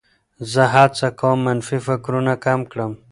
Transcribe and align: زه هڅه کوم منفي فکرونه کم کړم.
زه 0.51 0.63
هڅه 0.75 1.07
کوم 1.19 1.37
منفي 1.45 1.77
فکرونه 1.87 2.33
کم 2.45 2.59
کړم. 2.71 2.91